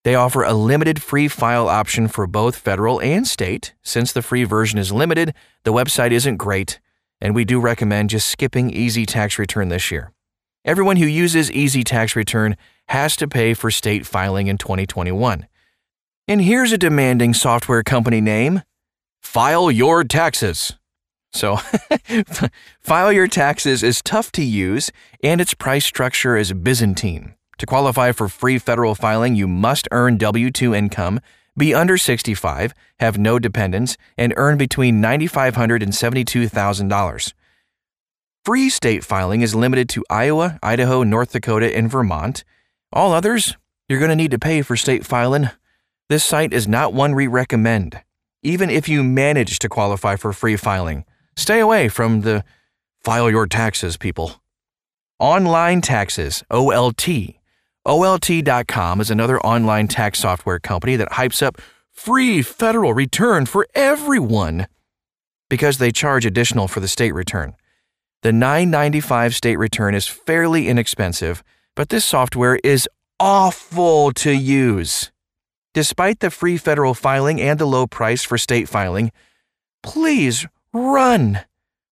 They 0.04 0.14
offer 0.14 0.42
a 0.42 0.52
limited 0.52 1.02
free 1.02 1.28
file 1.28 1.66
option 1.66 2.08
for 2.08 2.26
both 2.26 2.56
federal 2.56 3.00
and 3.00 3.26
state. 3.26 3.72
Since 3.82 4.12
the 4.12 4.20
free 4.20 4.44
version 4.44 4.78
is 4.78 4.92
limited, 4.92 5.34
the 5.64 5.72
website 5.72 6.10
isn't 6.12 6.36
great, 6.36 6.78
and 7.22 7.34
we 7.34 7.46
do 7.46 7.58
recommend 7.58 8.10
just 8.10 8.28
skipping 8.28 8.70
Easy 8.70 9.06
Tax 9.06 9.38
Return 9.38 9.70
this 9.70 9.90
year. 9.90 10.12
Everyone 10.62 10.96
who 10.96 11.06
uses 11.06 11.50
Easy 11.50 11.82
Tax 11.82 12.14
Return 12.14 12.56
has 12.88 13.16
to 13.16 13.26
pay 13.26 13.54
for 13.54 13.70
state 13.70 14.06
filing 14.06 14.46
in 14.46 14.58
2021. 14.58 15.46
And 16.28 16.40
here's 16.42 16.72
a 16.72 16.78
demanding 16.78 17.32
software 17.32 17.82
company 17.82 18.20
name 18.20 18.62
File 19.22 19.70
Your 19.70 20.04
Taxes. 20.04 20.74
So, 21.32 21.56
File 22.80 23.12
Your 23.12 23.26
Taxes 23.26 23.82
is 23.82 24.02
tough 24.02 24.30
to 24.32 24.44
use, 24.44 24.92
and 25.22 25.40
its 25.40 25.54
price 25.54 25.84
structure 25.84 26.36
is 26.36 26.52
Byzantine. 26.52 27.34
To 27.58 27.66
qualify 27.66 28.12
for 28.12 28.28
free 28.28 28.58
federal 28.58 28.94
filing, 28.94 29.34
you 29.34 29.46
must 29.46 29.86
earn 29.92 30.18
W 30.18 30.50
2 30.50 30.74
income, 30.74 31.20
be 31.56 31.72
under 31.72 31.96
65, 31.96 32.74
have 32.98 33.16
no 33.16 33.38
dependents, 33.38 33.96
and 34.18 34.34
earn 34.36 34.58
between 34.58 35.00
$9,500 35.00 35.82
and 35.82 35.92
$72,000. 35.92 37.32
Free 38.44 38.68
state 38.68 39.04
filing 39.04 39.40
is 39.40 39.54
limited 39.54 39.88
to 39.90 40.04
Iowa, 40.10 40.58
Idaho, 40.62 41.02
North 41.04 41.32
Dakota, 41.32 41.74
and 41.74 41.90
Vermont. 41.90 42.44
All 42.92 43.12
others, 43.12 43.56
you're 43.88 44.00
going 44.00 44.10
to 44.10 44.16
need 44.16 44.32
to 44.32 44.38
pay 44.38 44.62
for 44.62 44.76
state 44.76 45.06
filing. 45.06 45.50
This 46.08 46.24
site 46.24 46.52
is 46.52 46.68
not 46.68 46.92
one 46.92 47.14
we 47.14 47.26
recommend. 47.26 48.02
Even 48.42 48.68
if 48.68 48.88
you 48.88 49.02
manage 49.02 49.58
to 49.60 49.68
qualify 49.68 50.16
for 50.16 50.32
free 50.32 50.56
filing, 50.56 51.04
stay 51.36 51.60
away 51.60 51.88
from 51.88 52.22
the 52.22 52.44
file 53.02 53.30
your 53.30 53.46
taxes 53.46 53.96
people. 53.96 54.42
Online 55.18 55.80
Taxes, 55.80 56.42
OLT 56.50 57.36
OLT.com 57.86 59.00
is 59.00 59.10
another 59.10 59.38
online 59.40 59.88
tax 59.88 60.18
software 60.18 60.58
company 60.58 60.96
that 60.96 61.10
hypes 61.10 61.42
up 61.42 61.60
free 61.92 62.40
federal 62.40 62.94
return 62.94 63.44
for 63.44 63.66
everyone 63.74 64.66
because 65.50 65.76
they 65.76 65.90
charge 65.90 66.24
additional 66.24 66.66
for 66.66 66.80
the 66.80 66.88
state 66.88 67.12
return. 67.12 67.54
The 68.22 68.32
995 68.32 69.34
state 69.34 69.56
return 69.56 69.94
is 69.94 70.06
fairly 70.06 70.68
inexpensive, 70.68 71.44
but 71.76 71.90
this 71.90 72.06
software 72.06 72.58
is 72.64 72.88
awful 73.20 74.12
to 74.12 74.32
use. 74.32 75.12
Despite 75.74 76.20
the 76.20 76.30
free 76.30 76.56
federal 76.56 76.94
filing 76.94 77.38
and 77.38 77.58
the 77.58 77.66
low 77.66 77.86
price 77.86 78.24
for 78.24 78.38
state 78.38 78.68
filing, 78.68 79.12
please 79.82 80.46
run 80.72 81.40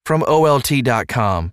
from 0.06 0.22
OLT.com. 0.22 1.52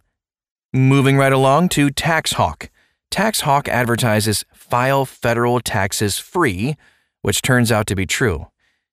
Moving 0.71 1.17
right 1.17 1.33
along 1.33 1.69
to 1.69 1.89
TaxHawk. 1.89 2.69
TaxHawk 3.11 3.67
advertises 3.67 4.45
file 4.53 5.05
federal 5.05 5.59
taxes 5.59 6.19
free, 6.19 6.75
which 7.21 7.41
turns 7.41 7.71
out 7.71 7.87
to 7.87 7.95
be 7.95 8.05
true. 8.05 8.47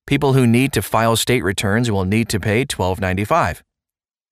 People 0.05 0.33
who 0.33 0.47
need 0.47 0.73
to 0.73 0.81
file 0.81 1.15
state 1.15 1.43
returns 1.43 1.91
will 1.91 2.05
need 2.05 2.29
to 2.29 2.39
pay 2.39 2.65
$12.95. 2.65 3.61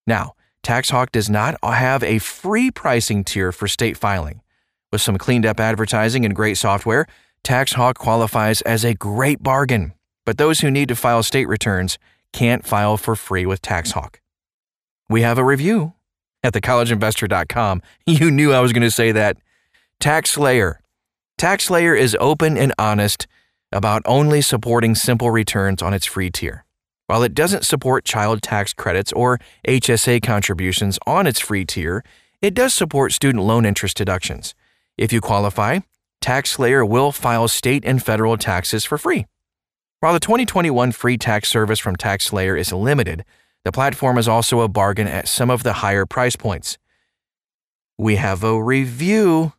Now, 0.07 0.33
TaxHawk 0.63 1.11
does 1.11 1.29
not 1.29 1.57
have 1.63 2.01
a 2.01 2.19
free 2.19 2.71
pricing 2.71 3.23
tier 3.23 3.51
for 3.51 3.67
state 3.67 3.97
filing. 3.97 4.41
With 4.91 5.01
some 5.01 5.17
cleaned 5.17 5.45
up 5.45 5.59
advertising 5.59 6.25
and 6.25 6.35
great 6.35 6.57
software, 6.57 7.05
TaxHawk 7.43 7.95
qualifies 7.95 8.61
as 8.61 8.83
a 8.83 8.95
great 8.95 9.43
bargain. 9.43 9.93
But 10.25 10.37
those 10.37 10.61
who 10.61 10.71
need 10.71 10.87
to 10.87 10.95
file 10.95 11.21
state 11.21 11.47
returns 11.47 11.99
can't 12.33 12.65
file 12.65 12.97
for 12.97 13.15
free 13.15 13.45
with 13.45 13.61
TaxHawk. 13.61 14.15
We 15.07 15.21
have 15.21 15.37
a 15.37 15.43
review 15.43 15.93
at 16.43 16.53
thecollegeinvestor.com. 16.53 17.81
You 18.07 18.31
knew 18.31 18.53
I 18.53 18.59
was 18.59 18.73
going 18.73 18.81
to 18.81 18.91
say 18.91 19.11
that. 19.11 19.37
TaxSlayer. 20.01 20.75
TaxSlayer 21.39 21.97
is 21.97 22.15
open 22.19 22.57
and 22.57 22.73
honest 22.77 23.27
about 23.71 24.01
only 24.05 24.41
supporting 24.41 24.95
simple 24.95 25.31
returns 25.31 25.81
on 25.81 25.93
its 25.93 26.05
free 26.05 26.29
tier. 26.29 26.65
While 27.07 27.23
it 27.23 27.33
doesn't 27.33 27.65
support 27.65 28.05
child 28.05 28.41
tax 28.41 28.73
credits 28.73 29.11
or 29.13 29.39
HSA 29.67 30.23
contributions 30.23 30.99
on 31.05 31.27
its 31.27 31.39
free 31.39 31.65
tier, 31.65 32.03
it 32.41 32.53
does 32.53 32.73
support 32.73 33.13
student 33.13 33.43
loan 33.43 33.65
interest 33.65 33.97
deductions. 33.97 34.53
If 34.97 35.11
you 35.11 35.21
qualify, 35.21 35.79
TaxSlayer 36.21 36.87
will 36.87 37.11
file 37.11 37.47
state 37.47 37.83
and 37.85 38.03
federal 38.03 38.37
taxes 38.37 38.85
for 38.85 38.97
free. 38.97 39.25
While 39.99 40.13
the 40.13 40.19
2021 40.19 40.91
free 40.91 41.17
tax 41.17 41.49
service 41.49 41.79
from 41.79 41.95
TaxSlayer 41.95 42.59
is 42.59 42.71
limited, 42.71 43.25
the 43.63 43.71
platform 43.71 44.19
is 44.19 44.27
also 44.27 44.61
a 44.61 44.67
bargain 44.67 45.07
at 45.07 45.27
some 45.27 45.49
of 45.49 45.63
the 45.63 45.73
higher 45.73 46.05
price 46.05 46.35
points. 46.35 46.77
We 47.97 48.17
have 48.17 48.43
a 48.43 48.61
review 48.61 49.53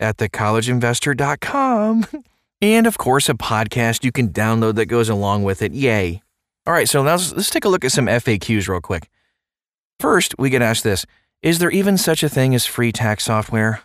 at 0.00 0.16
thecollegeinvestor.com. 0.16 2.06
And 2.62 2.86
of 2.86 2.98
course, 2.98 3.30
a 3.30 3.34
podcast 3.34 4.04
you 4.04 4.12
can 4.12 4.28
download 4.28 4.74
that 4.74 4.84
goes 4.84 5.08
along 5.08 5.44
with 5.44 5.62
it. 5.62 5.72
Yay. 5.72 6.20
All 6.66 6.74
right, 6.74 6.86
so 6.86 7.02
now 7.02 7.12
let's, 7.12 7.32
let's 7.32 7.48
take 7.48 7.64
a 7.64 7.70
look 7.70 7.86
at 7.86 7.92
some 7.92 8.04
FAQs 8.04 8.68
real 8.68 8.82
quick. 8.82 9.08
First, 9.98 10.34
we 10.38 10.50
get 10.50 10.60
asked 10.60 10.84
this 10.84 11.06
Is 11.42 11.58
there 11.58 11.70
even 11.70 11.96
such 11.96 12.22
a 12.22 12.28
thing 12.28 12.54
as 12.54 12.66
free 12.66 12.92
tax 12.92 13.24
software? 13.24 13.80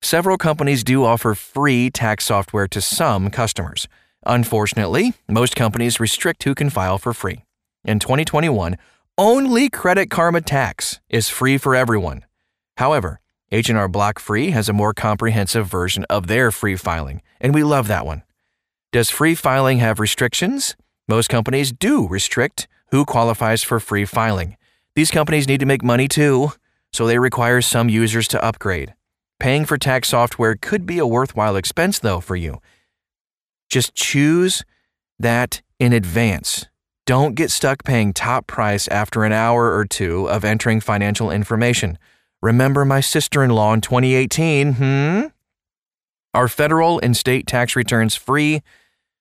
Several 0.00 0.38
companies 0.38 0.82
do 0.82 1.04
offer 1.04 1.34
free 1.34 1.90
tax 1.90 2.24
software 2.24 2.66
to 2.68 2.80
some 2.80 3.30
customers. 3.30 3.86
Unfortunately, 4.24 5.12
most 5.28 5.54
companies 5.54 6.00
restrict 6.00 6.44
who 6.44 6.54
can 6.54 6.70
file 6.70 6.96
for 6.96 7.12
free. 7.12 7.44
In 7.84 7.98
2021, 7.98 8.78
only 9.18 9.68
Credit 9.68 10.08
Karma 10.08 10.40
Tax 10.40 11.00
is 11.10 11.28
free 11.28 11.58
for 11.58 11.74
everyone. 11.74 12.24
However, 12.78 13.19
H&R 13.52 13.88
Block 13.88 14.20
Free 14.20 14.50
has 14.50 14.68
a 14.68 14.72
more 14.72 14.94
comprehensive 14.94 15.66
version 15.66 16.04
of 16.08 16.28
their 16.28 16.52
free 16.52 16.76
filing, 16.76 17.20
and 17.40 17.52
we 17.52 17.64
love 17.64 17.88
that 17.88 18.06
one. 18.06 18.22
Does 18.92 19.10
free 19.10 19.34
filing 19.34 19.78
have 19.78 19.98
restrictions? 19.98 20.76
Most 21.08 21.28
companies 21.28 21.72
do 21.72 22.06
restrict 22.06 22.68
who 22.92 23.04
qualifies 23.04 23.64
for 23.64 23.80
free 23.80 24.04
filing. 24.04 24.56
These 24.94 25.10
companies 25.10 25.48
need 25.48 25.58
to 25.60 25.66
make 25.66 25.82
money 25.82 26.06
too, 26.06 26.52
so 26.92 27.06
they 27.06 27.18
require 27.18 27.60
some 27.60 27.88
users 27.88 28.28
to 28.28 28.44
upgrade. 28.44 28.94
Paying 29.40 29.64
for 29.64 29.78
tax 29.78 30.08
software 30.08 30.54
could 30.54 30.86
be 30.86 30.98
a 30.98 31.06
worthwhile 31.06 31.56
expense, 31.56 31.98
though, 31.98 32.20
for 32.20 32.36
you. 32.36 32.58
Just 33.68 33.94
choose 33.94 34.64
that 35.18 35.62
in 35.80 35.92
advance. 35.92 36.66
Don't 37.06 37.34
get 37.34 37.50
stuck 37.50 37.82
paying 37.82 38.12
top 38.12 38.46
price 38.46 38.86
after 38.88 39.24
an 39.24 39.32
hour 39.32 39.74
or 39.74 39.84
two 39.84 40.28
of 40.28 40.44
entering 40.44 40.80
financial 40.80 41.30
information. 41.30 41.98
Remember 42.42 42.84
my 42.84 43.00
sister 43.00 43.44
in 43.44 43.50
law 43.50 43.74
in 43.74 43.80
2018, 43.80 44.72
hmm? 44.74 45.20
Are 46.32 46.48
federal 46.48 46.98
and 47.00 47.16
state 47.16 47.46
tax 47.46 47.76
returns 47.76 48.14
free? 48.14 48.62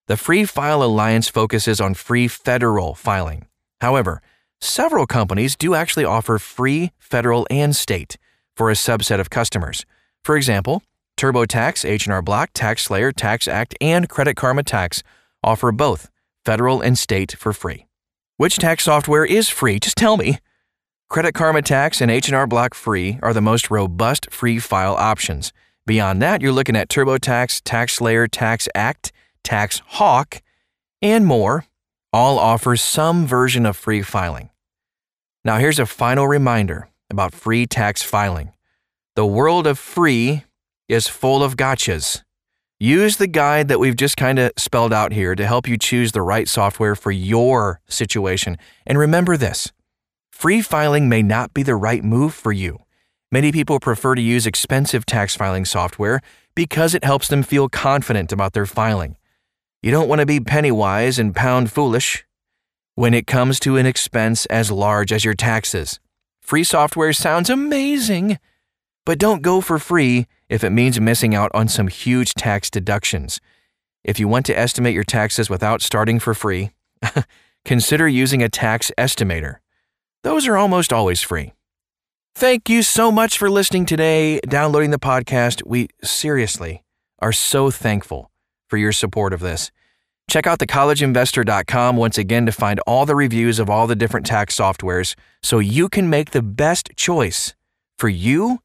The 0.07 0.17
Free 0.17 0.45
File 0.45 0.83
Alliance 0.83 1.27
focuses 1.27 1.81
on 1.81 1.95
free 1.95 2.27
federal 2.27 2.93
filing. 2.95 3.47
However, 3.81 4.21
several 4.61 5.05
companies 5.05 5.55
do 5.55 5.73
actually 5.75 6.05
offer 6.05 6.39
free 6.39 6.91
federal 6.97 7.45
and 7.49 7.75
state 7.75 8.17
for 8.55 8.69
a 8.69 8.73
subset 8.73 9.19
of 9.19 9.29
customers. 9.29 9.85
For 10.23 10.37
example, 10.37 10.83
TurboTax, 11.17 11.83
H&R 11.83 12.21
Block, 12.21 12.53
TaxSlayer, 12.53 13.11
TaxAct, 13.11 13.73
and 13.81 14.07
Credit 14.07 14.35
Karma 14.35 14.63
Tax 14.63 15.03
offer 15.43 15.71
both 15.71 16.09
federal 16.45 16.81
and 16.81 16.97
state 16.97 17.33
for 17.33 17.53
free. 17.53 17.85
Which 18.37 18.57
tax 18.57 18.85
software 18.85 19.25
is 19.25 19.49
free? 19.49 19.79
Just 19.79 19.97
tell 19.97 20.15
me. 20.15 20.39
Credit 21.09 21.33
Karma 21.33 21.63
Tax 21.63 22.01
and 22.01 22.11
H&R 22.11 22.45
Block 22.45 22.75
Free 22.75 23.17
are 23.23 23.33
the 23.33 23.41
most 23.41 23.71
robust 23.71 24.31
free 24.31 24.59
file 24.59 24.93
options. 24.93 25.51
Beyond 25.87 26.21
that, 26.21 26.39
you're 26.39 26.51
looking 26.51 26.75
at 26.75 26.87
TurboTax, 26.87 27.63
TaxSlayer, 27.63 28.29
TaxAct, 28.29 29.09
TaxHawk, 29.43 30.41
and 31.01 31.25
more. 31.25 31.65
All 32.13 32.37
offer 32.37 32.75
some 32.75 33.25
version 33.25 33.65
of 33.65 33.75
free 33.75 34.03
filing. 34.03 34.51
Now, 35.43 35.57
here's 35.57 35.79
a 35.79 35.87
final 35.87 36.27
reminder 36.27 36.89
about 37.09 37.33
free 37.33 37.65
tax 37.65 38.03
filing. 38.03 38.53
The 39.15 39.25
world 39.25 39.65
of 39.65 39.79
free 39.79 40.43
is 40.87 41.07
full 41.07 41.43
of 41.43 41.57
gotchas. 41.57 42.21
Use 42.79 43.17
the 43.17 43.25
guide 43.25 43.67
that 43.67 43.79
we've 43.79 43.97
just 43.97 44.15
kind 44.15 44.37
of 44.37 44.51
spelled 44.57 44.93
out 44.93 45.11
here 45.11 45.33
to 45.33 45.47
help 45.47 45.67
you 45.67 45.75
choose 45.75 46.11
the 46.11 46.21
right 46.21 46.47
software 46.47 46.95
for 46.95 47.11
your 47.11 47.81
situation. 47.87 48.57
And 48.85 48.99
remember 48.99 49.37
this 49.37 49.71
free 50.39 50.61
filing 50.61 51.09
may 51.09 51.21
not 51.21 51.53
be 51.53 51.63
the 51.63 51.75
right 51.75 52.01
move 52.01 52.33
for 52.33 52.53
you. 52.53 52.79
Many 53.29 53.51
people 53.51 53.77
prefer 53.77 54.15
to 54.15 54.21
use 54.21 54.47
expensive 54.47 55.05
tax 55.05 55.35
filing 55.35 55.65
software 55.65 56.21
because 56.55 56.95
it 56.95 57.03
helps 57.03 57.27
them 57.27 57.43
feel 57.43 57.67
confident 57.67 58.31
about 58.31 58.53
their 58.53 58.65
filing. 58.65 59.17
You 59.83 59.91
don't 59.91 60.07
want 60.07 60.21
to 60.21 60.25
be 60.25 60.39
penny 60.39 60.71
wise 60.71 61.19
and 61.19 61.35
pound 61.35 61.73
foolish 61.73 62.25
when 62.95 63.13
it 63.13 63.27
comes 63.27 63.59
to 63.59 63.75
an 63.75 63.85
expense 63.85 64.45
as 64.45 64.71
large 64.71 65.11
as 65.11 65.25
your 65.25 65.33
taxes. 65.33 65.99
Free 66.39 66.63
software 66.63 67.11
sounds 67.11 67.49
amazing, 67.49 68.39
but 69.05 69.19
don't 69.19 69.41
go 69.41 69.59
for 69.59 69.77
free 69.77 70.25
if 70.47 70.63
it 70.63 70.69
means 70.69 71.01
missing 71.01 71.35
out 71.35 71.51
on 71.53 71.67
some 71.67 71.89
huge 71.89 72.33
tax 72.33 72.69
deductions. 72.69 73.41
If 74.05 74.21
you 74.21 74.29
want 74.29 74.45
to 74.45 74.57
estimate 74.57 74.95
your 74.95 75.03
taxes 75.03 75.49
without 75.49 75.81
starting 75.81 76.17
for 76.17 76.33
free, 76.33 76.71
consider 77.65 78.07
using 78.07 78.41
a 78.41 78.47
tax 78.47 78.89
estimator. 78.97 79.57
Those 80.23 80.47
are 80.47 80.57
almost 80.57 80.91
always 80.91 81.21
free. 81.21 81.53
Thank 82.35 82.69
you 82.69 82.83
so 82.83 83.11
much 83.11 83.37
for 83.37 83.49
listening 83.49 83.85
today, 83.85 84.39
downloading 84.41 84.91
the 84.91 84.99
podcast. 84.99 85.65
We 85.65 85.89
seriously 86.03 86.83
are 87.19 87.31
so 87.33 87.71
thankful 87.71 88.31
for 88.67 88.77
your 88.77 88.91
support 88.91 89.33
of 89.33 89.39
this. 89.39 89.71
Check 90.29 90.45
out 90.45 90.59
thecollegeinvestor.com 90.59 91.97
once 91.97 92.17
again 92.17 92.45
to 92.45 92.51
find 92.51 92.79
all 92.81 93.05
the 93.05 93.15
reviews 93.15 93.59
of 93.59 93.69
all 93.69 93.87
the 93.87 93.95
different 93.95 94.25
tax 94.25 94.55
softwares 94.55 95.15
so 95.41 95.59
you 95.59 95.89
can 95.89 96.09
make 96.09 96.31
the 96.31 96.43
best 96.43 96.91
choice 96.95 97.55
for 97.97 98.09
you 98.09 98.59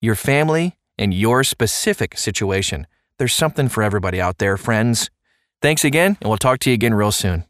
your 0.00 0.14
family, 0.14 0.76
and 0.98 1.14
your 1.14 1.44
specific 1.44 2.16
situation. 2.16 2.86
There's 3.18 3.34
something 3.34 3.68
for 3.68 3.82
everybody 3.82 4.20
out 4.20 4.38
there, 4.38 4.56
friends. 4.56 5.10
Thanks 5.62 5.84
again, 5.84 6.16
and 6.20 6.28
we'll 6.30 6.38
talk 6.38 6.58
to 6.60 6.70
you 6.70 6.74
again 6.74 6.94
real 6.94 7.12
soon. 7.12 7.44